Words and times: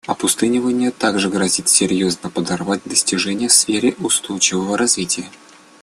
Опустынивание 0.07 0.89
также 0.89 1.29
грозит 1.29 1.69
серьезно 1.69 2.31
подорвать 2.31 2.81
достижения 2.85 3.47
в 3.49 3.51
сфере 3.51 3.93
устойчивого 3.99 4.75
развития. 4.75 5.29